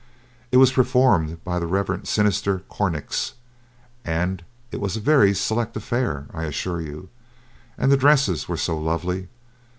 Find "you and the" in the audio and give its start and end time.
6.81-7.97